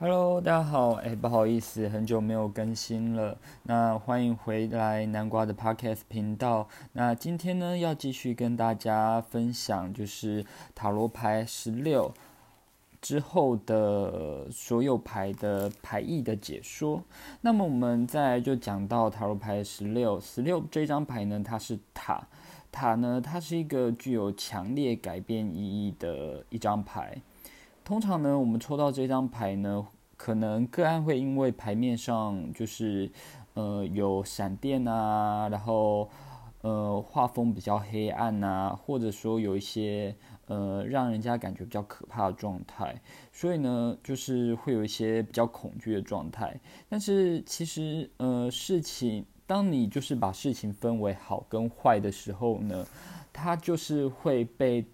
[0.00, 3.36] Hello，大家好，哎，不好意思，很久没有更新了。
[3.64, 6.68] 那欢迎回来南瓜的 Podcast 频道。
[6.92, 12.14] 那今天呢，要继续跟大家分享，就是塔罗牌十六
[13.02, 17.02] 之后的所有牌的牌意的解说。
[17.40, 22.24] 那么我们再就讲到塔罗牌十六，十六这张牌呢，它是塔，
[22.70, 27.20] 塔呢，它是一个具有强烈改变意义的一张牌。
[27.88, 33.10] 通常呢，我们抽到这张牌呢，可能个案会因为牌面上就是
[33.54, 36.06] 呃有闪电啊，然后
[36.60, 40.14] 呃画风比较黑暗呐，或者说有一些
[40.48, 43.00] 呃让人家感觉比较可怕的状态，
[43.32, 46.60] 所以呢，就是会有一些比较恐惧的状态。
[46.90, 52.86] 但是其实呃事情，当你就是把事情分为好跟坏的时候呢，
[53.32, 54.84] 它就是会被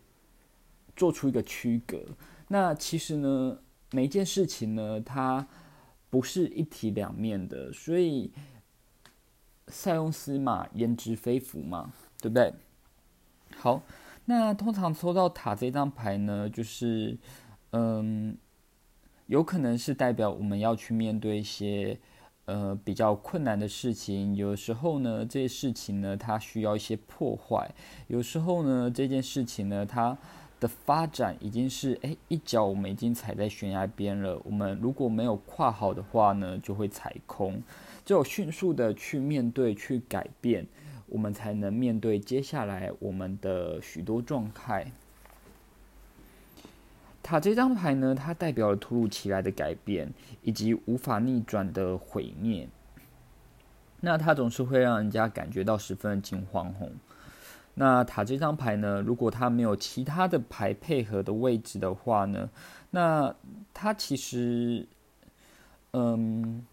[0.94, 1.98] 做出一个区隔。
[2.48, 3.58] 那其实呢，
[3.92, 5.46] 每一件事情呢，它
[6.10, 8.30] 不是一体两面的，所以
[9.68, 12.52] 塞翁失马焉知非福嘛，对不对？
[13.56, 13.82] 好，
[14.26, 17.16] 那通常抽到塔这张牌呢，就是
[17.70, 18.36] 嗯，
[19.26, 21.98] 有可能是代表我们要去面对一些
[22.44, 27.74] 呃比较困难的事情，有时候呢，这些事情呢，它需要一些破坏，
[28.08, 30.16] 有时候呢，这件事情呢，它。
[30.60, 34.40] 的发展已经是哎，一脚我们已经踩在悬崖边了。
[34.44, 37.62] 我们如果没有跨好的话呢，就会踩空。
[38.04, 40.66] 只有迅速的去面对、去改变，
[41.06, 44.92] 我们才能面对接下来我们的许多状态。
[47.22, 52.68] 塔这张牌呢，它代表了突如其来的改变以及无法逆转的毁灭。
[54.00, 56.90] 那它总是会让人家感觉到十分的惊慌吼。
[57.76, 59.02] 那塔这张牌呢？
[59.02, 62.48] 如果它没有其他的牌配合的位置的话呢？
[62.90, 63.34] 那
[63.72, 64.86] 它其实，
[65.92, 66.64] 嗯，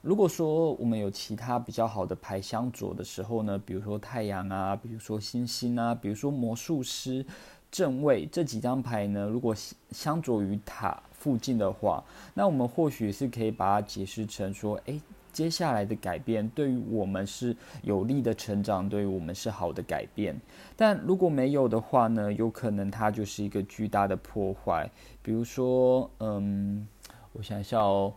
[0.00, 7.26] 如果说我们有其他比较好的牌相左的时候呢，比如说太阳啊，比如说星星啊，比如说魔术师
[7.70, 9.54] 正位这几张牌呢，如果
[9.90, 14.98] 相左于塔附近的话，那我们或许是可以把它解释成说，哎。
[15.32, 20.34] 接下来的改变对于我们是有利的成长，对于我们是好的改变。
[20.76, 22.32] 但如果没有的话呢？
[22.32, 24.90] 有可能它就是一个巨大的破坏。
[25.22, 26.86] 比如说，嗯，
[27.32, 28.12] 我想一下哦，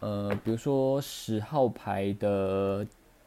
[0.00, 2.86] 呃，比如说十号牌的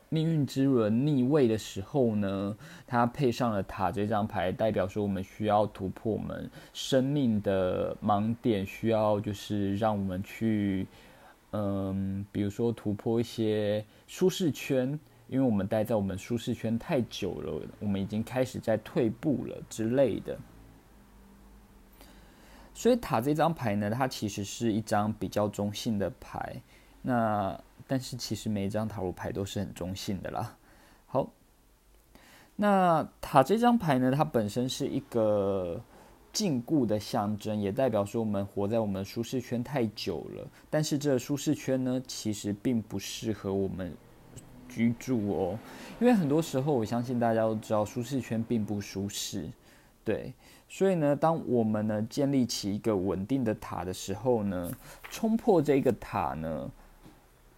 [0.10, 2.56] 命运之轮逆位的时候呢，
[2.86, 10.88] 它配上了塔这张牌，代表说我们需要突破我们生命的盲点，需要就是让我们去。
[11.56, 20.36] 嗯，比如说突破一些舒适圈，因为我们待在我们舒适圈太久了，我们已经开始在退步了之类的。
[22.74, 26.60] 所以塔这张牌呢，它其实是一张比较中性的牌。
[27.04, 27.56] 那
[27.86, 30.58] 但是其实每一张塔罗牌都是很中性的啦。
[31.06, 31.32] 好，
[32.56, 35.80] 那塔这张牌呢，它本身是一个。
[36.34, 40.48] 禁锢的象征，也代表说我们活在我们舒适圈太久了。
[40.70, 43.96] 但是这舒适圈呢，其实并不适合我们
[44.68, 45.60] 居住哦。
[46.02, 49.48] 因为很多时候，我相信大家都知道，舒适圈并不舒适。
[50.04, 50.34] 对，
[50.68, 54.72] 所以呢，当我们呢建立起一个稳定的塔的时候呢，
[55.10, 56.72] 冲破这个塔呢，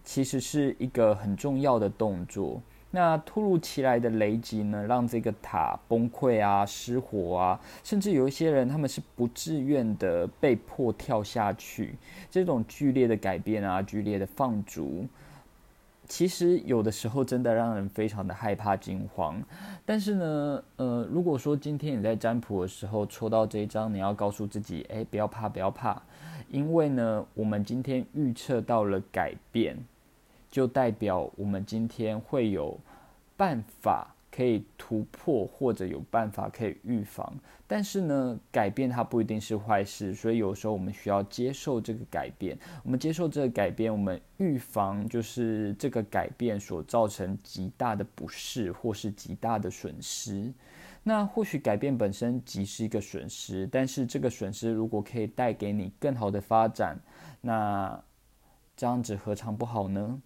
[0.04, 2.60] 其实是一个很重要的动作。
[2.96, 11.94] 那突如其来的雷击呢，让这个塔崩溃啊、失火啊，甚至有一些人他们是不自愿的被迫跳下去。
[12.30, 15.04] 这种剧烈的改变啊、剧烈的放逐，
[16.08, 19.42] 其实有的时候真的让人非常的害怕、惊慌。
[19.84, 26.00] 但是呢，呃，如果说今天你在占卜的时候抽到这一张，你要告诉自己，哎，不要怕，不要怕，
[26.48, 29.76] 因为呢，我们今天预测到了改变。
[30.48, 32.78] 就代表我们今天会有
[33.36, 37.32] 办法可以突破，或者有办法可以预防。
[37.66, 42.56] 但是呢，改变它不一定是坏事，所以有时候我们需要接受这个改变。
[42.84, 50.52] 我们接受这个改变，我们预防就是这个改变所造成极大的不适或是极大的损失。
[51.02, 56.98] 那或许改变本身即是一个损失，但是这个损失如果可以带给你更好的发展，
[57.40, 58.00] 那
[58.76, 60.20] 这样子何尝不好呢？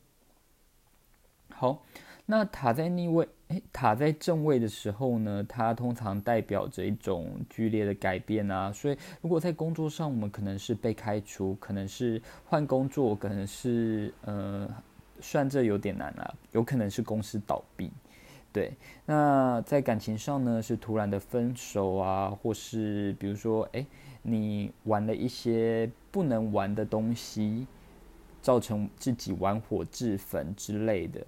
[1.50, 1.82] 好，
[2.30, 8.70] 那塔在逆位，诶，塔在正位的时候呢，它通常代表着一种剧烈的改变啊。
[8.72, 14.72] 所以，如果在工作上，我们可能是被开除，可能是换工作，可能是呃，
[15.20, 17.90] 算这有点难啊，有可能是公司倒闭。
[18.52, 18.74] 对，
[19.06, 23.84] 那在感情上呢，是突然的分手啊，或是比如说，哎，
[24.22, 27.66] 你玩了一些不能玩的东西。
[28.42, 31.20] 造成自己玩火自焚之类的。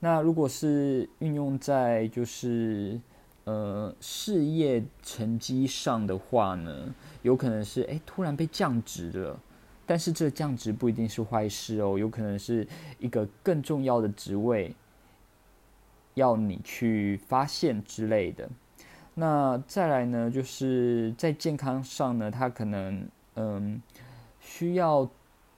[0.00, 3.00] 那如果是运用在就是
[3.42, 9.36] 呃事业成绩上的话呢，有可能是哎突然被降职了，
[9.84, 12.64] 但是这降职不一定是坏事哦，有可能是
[13.00, 14.72] 一个更重要的职位
[16.14, 18.48] 要你去发现之类的。
[19.14, 23.82] 那再来呢，就是在健康上呢，他可能嗯
[24.38, 25.10] 需要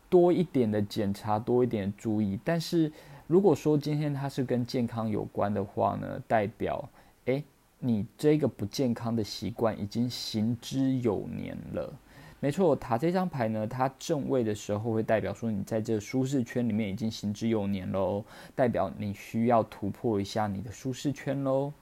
[0.08, 2.90] 多一点的检查，多一点注意，但是。
[3.30, 6.84] 如果说今天它是跟健康有关的话呢，代表
[7.26, 7.44] 诶，
[7.78, 11.94] 你这个不健康的习惯已经行之有年了。
[12.40, 18.24] 没错，塔这张牌呢，它正位的时候会代表说你在这舒适圈里面已经行之有年喽，
[18.56, 21.72] 代表你需要突破一下你的舒适圈喽。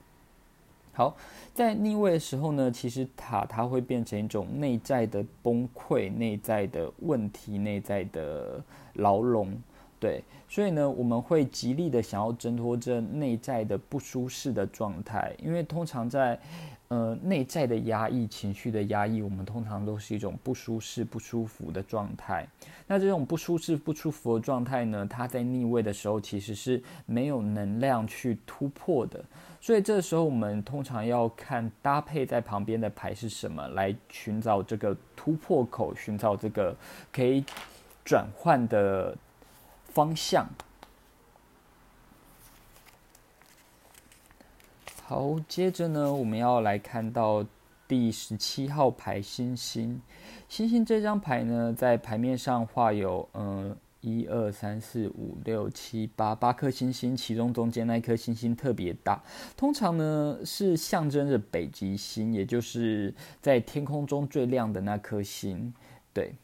[0.93, 1.17] 好，
[1.55, 8.63] 在逆位的时候呢，其实塔它会变成一种内在的崩溃、内在的问题、内在的
[8.93, 9.59] 牢笼。
[9.99, 16.39] 对，所以呢，我们会极力的想要挣脱这内在的不舒适的状态，因为通常在，
[16.87, 22.47] 呃，内在的压抑、情绪的压抑，我们通常都是一种不舒适、不舒服的状态。
[22.87, 29.21] 那这种不舒适、不舒服的状态呢，它在逆位的时候其实是没有能量去突破的。
[29.59, 36.73] 所以这时候我们通常要看搭配在旁边的牌是什么，来寻找这个突破口，寻找这个
[37.11, 37.43] 可以
[38.05, 39.13] 转换的。
[39.93, 40.47] 方向
[45.03, 47.43] 好，接着呢，我们要来看到
[47.87, 49.99] 第十七号牌星星。
[50.47, 59.23] 星星这张牌呢，在牌面上画有嗯一二三四五六七八八颗星星，其中中间那颗星星特别大，
[59.57, 63.11] 通常呢是象征着北极星，也就是
[63.41, 65.73] 在天空中最亮的那颗星。
[66.13, 66.35] 对，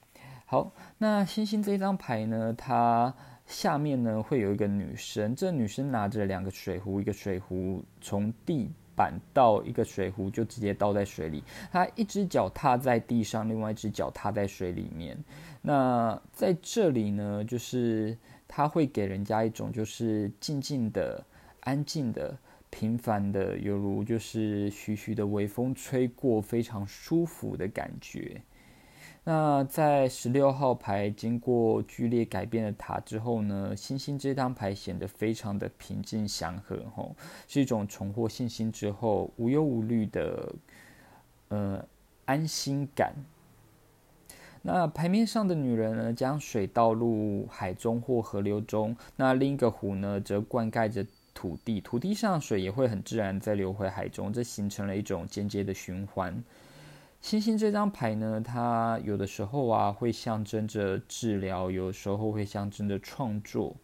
[0.48, 3.14] 好，那星星这张牌呢，它。
[3.46, 15.18] 下面呢会有一个女生，这女生拿着两个水壶，一个水壶从地板到一个水壶就直接倒在水里，她一只脚踏在地上，另外一只脚踏在水里面。
[15.62, 21.24] 那在这里呢，就是她会给人家一种就是静静的、
[21.60, 22.38] 安静的、
[22.70, 28.42] 平凡的，犹如就是徐徐的微风吹过，非常舒服的感觉。
[29.28, 37.16] 那在十六号牌经过剧烈改变的塔之后呢，星星这张牌显得非常的平静祥和，吼，
[37.48, 40.54] 是一种重获信心之后无忧无虑的，
[41.48, 41.84] 呃，
[42.26, 43.16] 安心感。
[44.62, 56.44] 那牌面上的女人呢，将水倒入海中或河流中，那另一个壶呢，则灌溉着土地，土地上水也会很自然再流回海中，这形成了一种间接的循环。
[57.26, 63.76] 星星这张牌呢，它有的时候啊会象征着治疗，有的时候会象征着创作。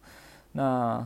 [0.52, 1.04] 那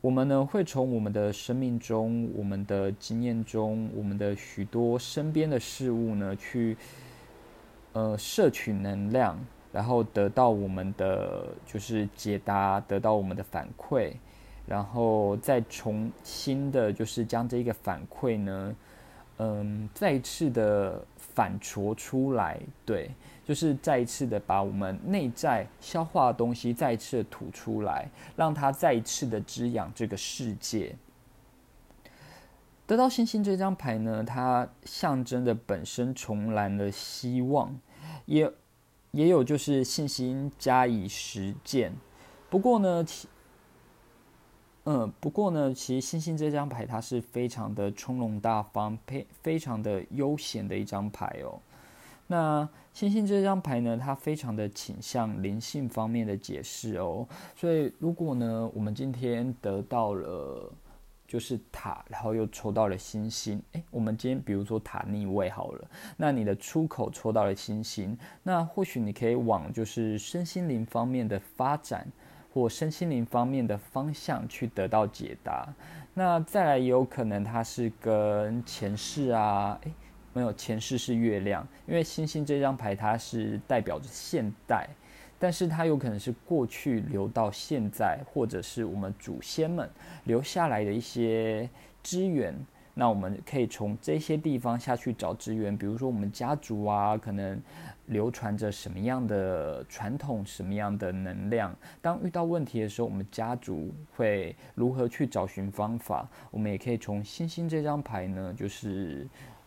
[0.00, 6.74] 我们呢会从我们的生命中、我们的经验中、我们的许多身边的事物呢，去
[7.92, 9.38] 呃摄取能量，
[9.70, 14.14] 然后得到我们的就是解答，得到我们的反馈，
[14.64, 18.74] 然后再重新的，就是将这个反馈呢。
[19.38, 23.10] 嗯，再次的反刍出来，对，
[23.44, 30.96] 就是再一次的把我们内在消化的东西再一次的吐出来，让它再一次的滋养这个世界。
[32.84, 37.78] 得到星星这张牌呢，它象征着本身重燃的希望，
[38.26, 38.50] 也
[39.12, 41.92] 也有就是信心加以实践。
[42.50, 43.04] 不过呢，
[44.90, 51.60] 嗯，不过呢，其实星星这张牌它是非常的从容大方，非非常的悠闲的一张牌哦。
[52.26, 57.28] 那星星这张牌呢，它非常的倾向灵性方面的解释哦。
[57.54, 60.72] 所以如果呢，我们今天得到了
[61.26, 72.10] 就是塔，然后又抽到了星星，诶，我们今天比如说塔逆位好了，那你的出口抽到了星星，那或许你可以往就是身心灵方面的发展。
[72.58, 75.72] 或身心灵方面的方向去得到解答，
[76.12, 79.92] 那再来也有可能它是跟前世啊，诶，
[80.32, 84.88] 没有前世是月亮，因为星星这张牌它是代表着现代，
[85.38, 89.88] 但是它有可能是过去流到现在，或者是我们祖先们
[90.24, 91.70] 留下来的一些
[92.02, 92.52] 资源。
[92.92, 97.56] 那我们可以从这些地方下去找资源，比如说我们家族啊，可能
[98.08, 101.74] 流传着什么样的传统，什么样的能量。
[102.02, 106.28] 当遇到问题的时候，我们家族会如何去找寻方法？
[106.50, 109.26] 我们也可以从星星这张牌呢，就是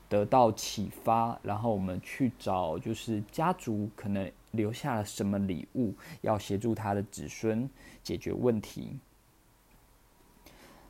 [0.10, 7.70] 得到启发，然后我们去找，就是家族可能留下了什么礼物，要协助他的子孙
[8.04, 8.98] 解决问题。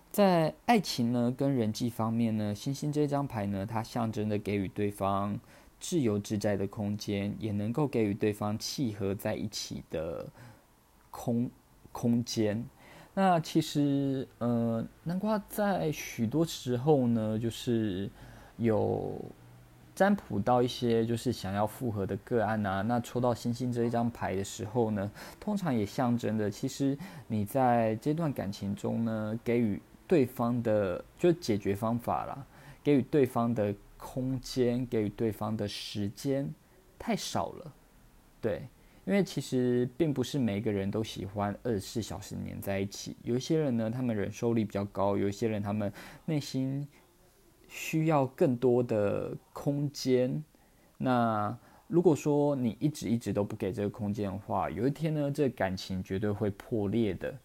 [0.09, 5.39] 在爱情呢跟人际方面呢，星星这张牌呢，它象征着给予对方
[5.81, 10.25] 自由自在的空间，也能够给予对方契合在一起的
[11.09, 11.51] 空
[11.91, 12.63] 空间。
[13.13, 18.09] 那其实，呃，南瓜在许多时候呢，就是
[18.55, 19.19] 有
[19.93, 22.81] 占卜到一些就是想要复合的个案啊。
[22.81, 25.11] 那抽到星星这一张牌的时候呢，
[25.41, 26.97] 通常也象征着，其实
[27.27, 29.81] 你在这段感情中呢，给予。
[30.07, 32.45] 对方的就解决方法啦，
[32.83, 33.73] 给予对方的
[34.03, 36.51] 空间，给予对方的时间
[36.97, 37.73] 太少了，
[38.41, 38.67] 对，
[39.05, 45.93] 因为其实并不是每个人都喜欢二十四小时黏在一起，有一些人呢，他们忍受力比较高，有一些人他们
[46.25, 46.87] 内心
[47.67, 50.43] 需要更多的空间。
[50.97, 51.55] 那
[51.87, 57.37] 如果说你一直一直都不给这个空间的话，有一天呢，这感情绝对会破裂的。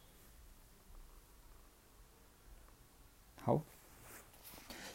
[3.43, 3.63] 好，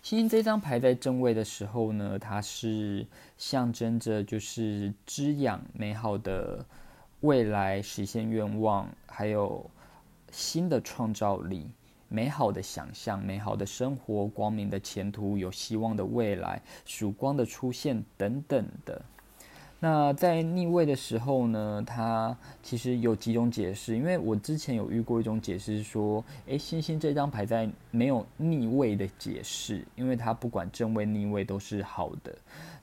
[0.01, 3.05] 星星这张牌在正位的时候呢，它是
[3.37, 6.65] 象征着就是滋养美好的
[7.19, 9.69] 未来，实现愿望，还有
[10.31, 11.69] 新的创造力、
[12.09, 18.99] 美好的想象、美好的生活、光明的前途、有希望的未来、曙光的出现等等的。
[19.83, 23.97] 那在逆位的时候呢，它其实有几种解释。
[23.97, 32.31] 因为我之前有遇过一种解释说，诶，星星这张牌在没有逆位的解释，因为它不管正位逆位都是好的。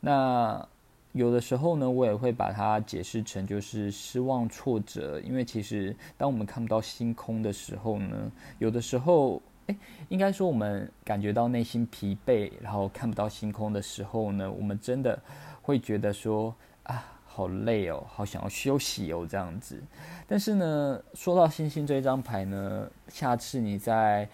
[0.00, 0.68] 那
[1.12, 5.20] 有的时候呢，我也会把它解释成就是失望、挫折。
[5.20, 8.28] 因为其实当我们看不到星空的时候呢，
[8.58, 9.76] 有的时候，诶，
[10.08, 15.16] 应该说我们感觉到内心疲惫，然后看不到星空的时候呢，我们真的
[15.62, 16.52] 会觉得说。
[16.88, 19.82] 啊，好累哦，好想要休息哦，这样子。
[20.26, 24.28] 但是呢，说到星星这一张牌呢，下次你在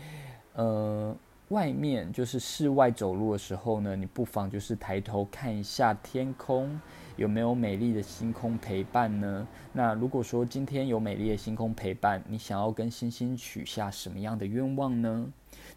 [0.54, 1.14] 呃
[1.49, 6.80] 外面，就是室外走路的时候呢，你不妨就是抬头看一下天空，
[7.16, 9.46] 有没有美丽的星空陪伴呢？
[9.73, 15.26] 那如果说今天有美丽的星空陪伴，你想要跟星星许下什么样的愿望呢？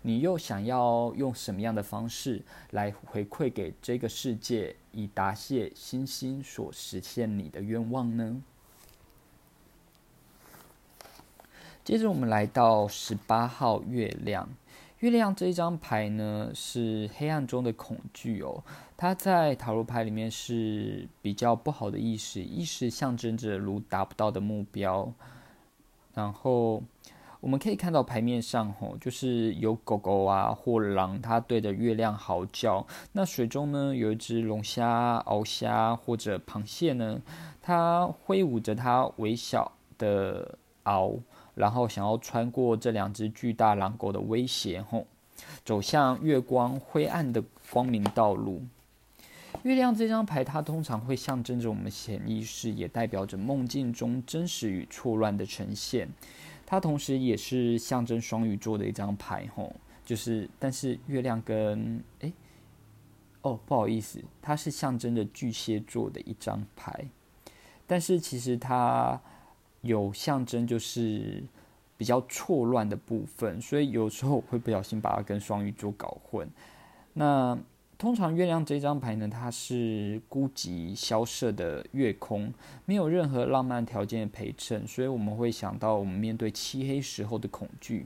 [0.01, 2.41] 你又想要用什么样的方式
[2.71, 8.41] 来回馈给这个世界，以答谢星星所实现你的愿望呢？
[11.83, 14.49] 接着我们来到十八号月亮，
[14.97, 18.63] 月亮这一张牌呢是黑暗中的恐惧哦，
[18.97, 25.13] 它在塔罗牌里面是比较不好的意识，意识象征着如达不到的目标，
[26.15, 26.81] 然后。
[27.39, 32.85] 我们可以看到牌面上，吼，就是有狗狗啊或狼，它对着月亮嚎叫。
[33.11, 37.21] 那水中呢，有一只龙虾、鳌虾或者螃蟹呢，
[37.61, 41.19] 它挥舞着它微小的螯，
[41.53, 45.05] 然后想要穿过这两只巨大狼狗的威胁，吼，
[45.63, 48.63] 走向月光灰暗的光明道路。
[49.63, 56.09] 月亮这张牌，它通常会象征着我们潜意识，也代表着梦境中真实与错乱的呈现。
[56.67, 59.73] 它同时也是象征双鱼座的一张牌，吼，
[60.05, 62.31] 就是，但是月亮跟，哎，
[63.41, 67.07] 哦，不好意思，它是象征着巨蟹座的一张牌，
[67.87, 69.19] 但是其实它
[69.79, 71.41] 有象征就是
[71.95, 76.47] 比较错乱的部分，所以有时候会不小心把它跟双鱼座搞混，
[77.13, 77.57] 那。
[77.97, 82.53] 通常月亮这张牌呢，它是孤寂萧瑟的月空，
[82.85, 88.05] 没有任何浪漫条件的陪衬，所以我们会想到我们面对漆黑时候的恐惧。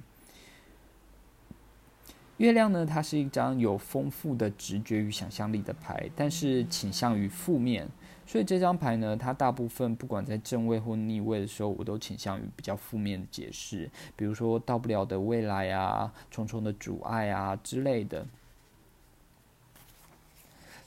[2.37, 7.85] 月亮呢，它是一张有丰富的直觉与想象力的牌，但是倾向于负面，
[8.25, 18.25] 所以这张牌呢，它大部分不管在正位或逆位的时候，我都倾向于比较负面的解释，比如说到不了的未来啊，重重的阻碍啊之类的。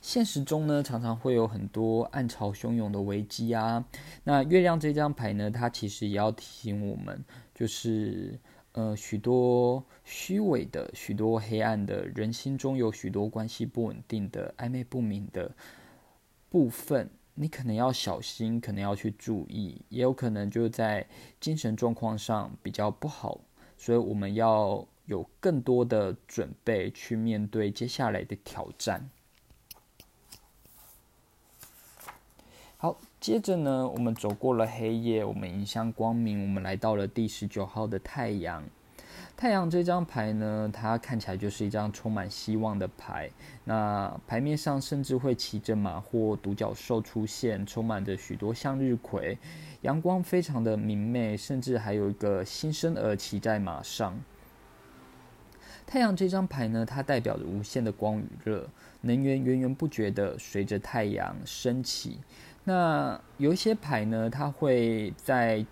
[0.05, 3.83] 现实中呢，常常会有很多暗潮汹涌的危机啊。
[4.23, 8.39] 那月亮这张牌呢，它其实也要提醒我们，就是
[8.73, 15.51] 呃，许多虚伪的、许多黑暗的人心中有许多关系不稳定的、暧昧不明的
[16.51, 21.07] 部分，你可能要小心，可能要去注意，也有可能就在
[21.41, 23.41] 精神状况上比较不好，
[23.79, 29.09] 所以我们要有更多的准备去面对接下来的挑战。
[32.77, 38.63] 好，接着呢，我们走过了黑夜，我们迎向光明，我们来到了第十九号的太阳。
[39.35, 43.31] 太阳这张牌呢，它看起来就是一张充满希望的牌。
[43.65, 49.39] 那牌面上甚至会骑着马或独角兽出现，充满着许多向日葵，
[49.81, 54.21] 阳光非常的明媚，甚至还有一个新生儿骑在马上。
[55.87, 58.69] 太阳这张牌呢，它代表着无限的光与热，
[59.01, 62.19] 能源源源不绝的随着太阳升起。
[62.65, 65.65] 那有一些牌呢，它会在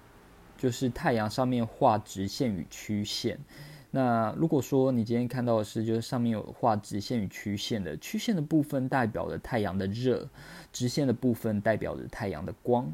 [0.59, 3.39] 就是太阳上面画直线与曲线。
[3.91, 10.29] 那如果说你今天看到的是，就是上面有画直线与曲线的，曲线的部分代表着太阳的热，
[10.73, 12.93] 直线的部分代表着太阳的光。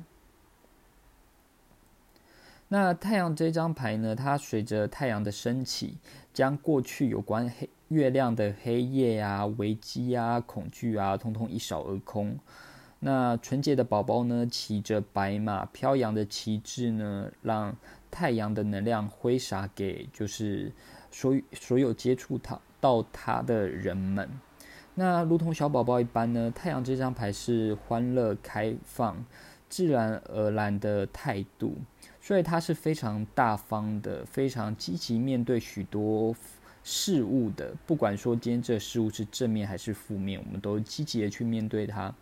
[2.69, 5.97] 那太阳这张牌呢，它随着太阳的升起，
[6.35, 12.39] 将过去有关黑月亮的黑夜啊、危机啊、恐惧啊，通通一扫而空。
[13.01, 17.77] 那纯洁的宝宝呢，骑着白马，飘扬的旗帜呢，让
[18.11, 20.73] 太阳的能量挥洒给就是
[21.11, 24.29] 所所有接触它到它的人们。
[24.97, 29.25] 那如同小宝宝一般呢，太阳这张牌是欢乐、开放、
[29.69, 31.77] 自然而然的态度，
[32.21, 36.35] 所以它是非常大方的，非常积极面对许多。
[36.91, 42.15] 事物的，不管说今天这事物是正面还是负面，我们都积极的去面对它。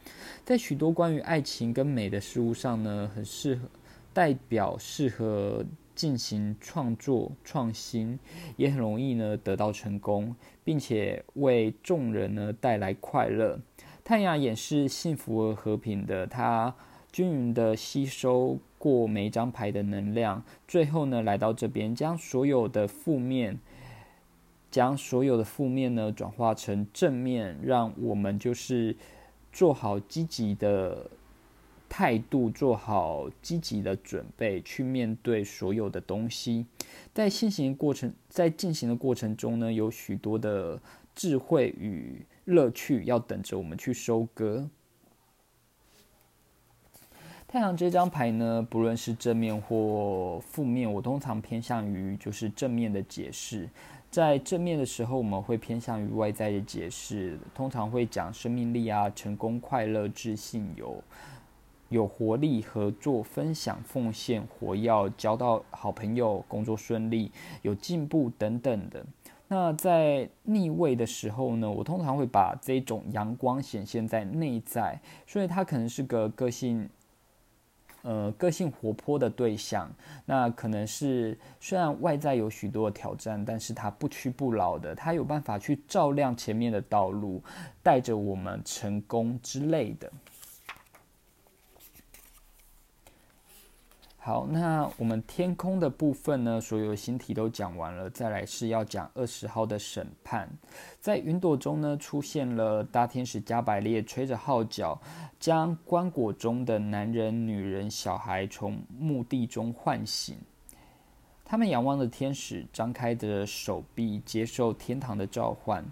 [0.45, 3.69] 在许多关于爱情跟美的事物上呢，很适合
[4.13, 8.19] 代表适合进行创作创新，
[8.57, 13.61] 也很容易呢得到成功，并且为众人呢带来快乐。
[14.03, 16.75] 太阳也是幸福而和平的，它
[17.13, 23.61] 均匀的吸收过每一张牌的能量，最后呢来到这边，将所有的负面。
[24.77, 28.95] 将所有的负面呢转化成正面，让我们就是
[29.51, 31.11] 做好积极的
[31.89, 36.67] 态度，做好积极的准备去面对所有的东西。
[37.15, 40.79] 在进行过程，在进行的过程中呢，有许多的
[41.15, 44.69] 智慧与乐趣要等着我们去收割。
[47.49, 53.71] 太阳这张牌呢，不论是正面或负面，我通常偏向于就是正面的解释。
[54.11, 61.03] 在正面的时候，我们会偏向于外在的解释，通常会讲生命力啊、成功、快乐、自信、有
[61.91, 69.05] 有活力、合作、分享、奉献、活要交到好朋友、工作顺利、有进步等等的。
[69.49, 76.89] 那在逆位的时候呢，我通常会把这种阳光显现在内在，所以它可能是个个性。
[78.07, 79.91] 呃，个性活泼的对象，
[80.25, 87.43] 那可能是虽然外在有许多的挑战，但是他不屈不挠的，他有办法去照亮前面的道路，
[87.83, 90.09] 带着我们成功之类的。
[94.27, 96.61] 好，那我们天空的部分呢？
[96.61, 100.51] 所有星体都讲完了，再来是要讲二十号的审判。
[101.01, 105.01] 在云朵中呢，出现了大天使加百列，吹着号角，
[105.39, 110.37] 将棺椁中的男人、女人、小孩从墓地中唤醒。
[111.45, 115.85] 他们仰望着天使，张开着手臂，接受天堂的召唤。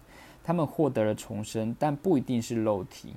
[0.43, 3.15] 他们获得了重生，但不一定是肉体。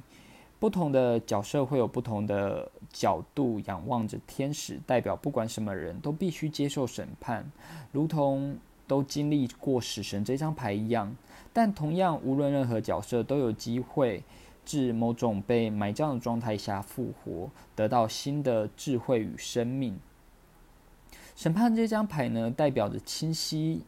[0.60, 7.52] 不同的角色会有不同的角度仰望着天使，代表不管什么人都必须接受审判，
[7.91, 11.15] 如同都经历过死神这张牌一样。
[11.54, 14.24] 但同样，无论任何角色都有机会
[14.65, 20.00] 至某种被埋葬的状态下复活，得到新的智慧与生命。
[21.36, 23.84] 审判这张牌呢，代表着清晰、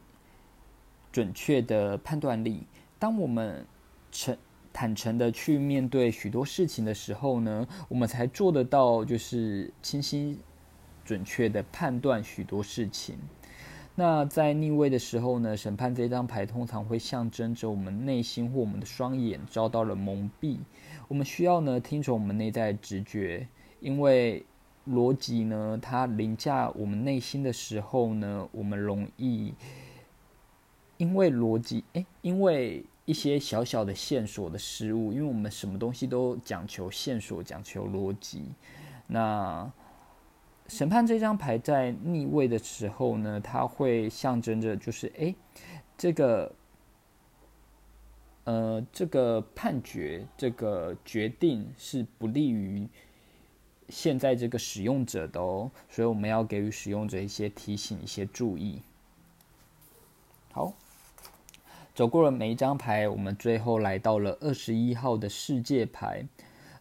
[1.10, 2.62] 准确的判断力。
[3.00, 3.66] 当我们
[4.12, 4.36] 成。
[4.72, 10.38] 坦诚的去面对许多事情的时候呢，我们才做得到，就是清晰、
[11.04, 13.16] 准确的判断许多事情。
[13.96, 20.58] 那在逆位的时候呢，审判这张牌通常会象征着我们内心或我们的双眼遭到了蒙蔽。
[21.08, 23.46] 我们需要呢听从我们内在直觉，
[23.80, 24.46] 因为
[24.88, 29.52] 逻辑呢它凌驾我们内心的时候呢，我们容易
[30.96, 32.84] 因为逻辑，诶，因为。
[33.10, 38.44] 一些小小的线索的失误，因为我们什么东西都讲求线索，讲求逻辑。
[39.08, 39.68] 那
[40.68, 45.34] 审判这张牌在逆位的时候呢，它会象征着就是，哎，
[45.98, 46.54] 这个，
[48.44, 52.86] 呃，这个判决，这个决定是不利于
[53.88, 58.80] 现在这个使用者的哦，所以我们要给予使用者一些提醒，一些注意。
[60.52, 60.72] 好。
[62.00, 66.24] 走过了每一张牌，我们最后来到了二十一号的世界牌。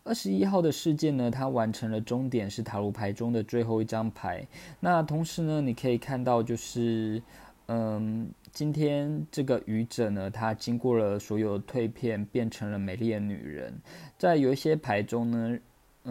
[0.05, 4.47] 二十一号的世界呢，它完成了终点，是塔罗牌中的最后一张牌。
[4.79, 7.21] 那同时呢，你可以看到，就是
[7.67, 13.73] 嗯，今天这个愚者呢，他经过了所有蜕变，变成了美丽的女人。
[14.17, 15.59] 在有一些牌中呢，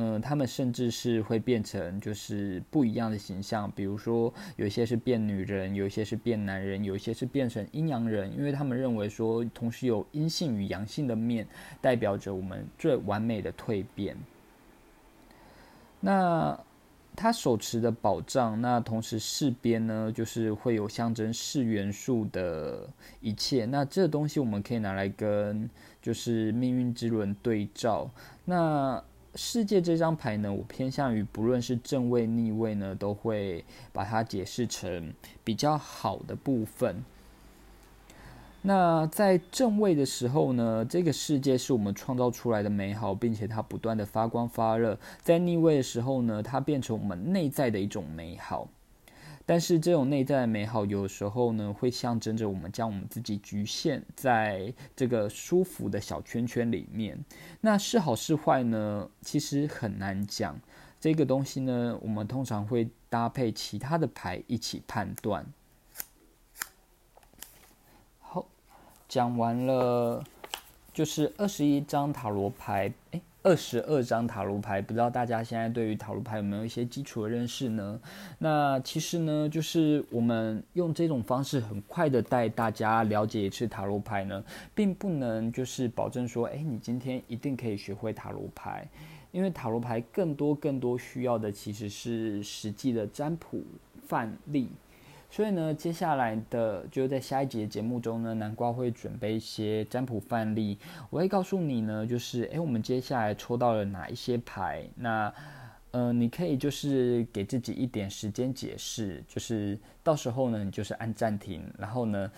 [0.00, 11.46] 嗯，他们甚至是会变成就是不一样的形象，比如说有一些是变女人，有一些是变男人，有一些是变成阴阳人，因为他们认为说，同时有阴性与阳性的面，
[11.80, 14.16] 代表着我们最完美的蜕变。
[16.00, 16.58] 那。
[17.20, 22.88] 他手持的宝藏，那同时四边呢，就是会有象征四元素的
[23.20, 23.64] 一切。
[23.64, 25.68] 那这东西我们可以拿来跟
[26.00, 28.08] 就是命运之轮对照。
[28.44, 29.02] 那
[29.40, 37.05] 世界这张牌呢，我偏向于不论是正位逆位呢，都会把它解释成比较好的部分。
[38.62, 44.98] 那在正位的时候呢，这个世界是我们创造出来的美好，并且它不断的发光发热。
[45.22, 48.68] 在逆位的时候呢，它变成我们内在的一种美好。
[49.48, 57.18] 但是这种内在的美好，有时候呢，会象征着我们将我们自己局限在这个舒服的小圈圈里面。
[57.62, 59.08] 那是好是坏呢？
[59.22, 60.61] 其实很难讲。
[61.00, 65.46] 这个东西呢，我们通常会搭配其他的牌一起判断。
[68.20, 68.46] 好
[69.08, 70.22] 讲完了，
[70.98, 78.00] 就是二十一张塔罗牌，哎，二十二张塔罗牌，不知道大家现在对于塔罗牌有没有一些基础的认识呢？
[78.38, 84.42] 那其实呢，就是我们用这种方式很快的带大家了解一次塔罗牌呢，
[84.74, 88.84] 并不能就是保证说，哎，你今天一定可以学会塔罗牌，
[89.30, 93.62] 因为塔罗牌更多更多需要的其实是实际的占卜
[94.08, 94.66] 范例。
[95.30, 100.78] 所以呢，接下来的就在下一节节目中呢，南瓜会准备一些占卜范例，
[101.10, 105.32] 我会告诉你呢，就是诶，我们接下来抽到了哪一些牌，那
[105.90, 112.30] 呃，你可以就是给自己一点时间解释，就是到时候呢，你就是按暂停，然后呢，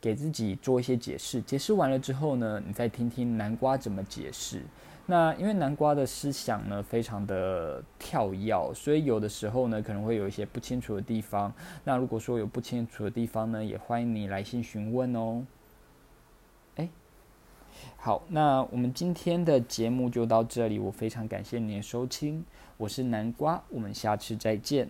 [0.00, 4.62] 给自己做一些解释，解释完了之后呢，你再听听南瓜怎么解释。
[5.06, 11.52] 那因为南瓜的思想呢非常的跳跃，所以有的时候呢可能会有一些不清楚的地方。
[11.84, 15.44] 那如果说有不清楚的地方呢，也欢迎你来信询问哦。
[16.76, 16.88] 哎，
[17.96, 22.44] 好，那我们今天的节目就到这里，我非常感谢你的收听，
[22.78, 24.88] 我是南瓜，我们下次再见。